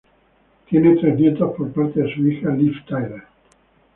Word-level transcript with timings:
Tiene 0.67 0.95
tres 0.95 1.13
nietos 1.15 1.53
por 1.55 1.71
parte 1.73 2.01
de 2.01 2.11
su 2.15 2.25
hija 2.25 2.49
Liv 2.53 2.73
Tyler. 2.87 3.21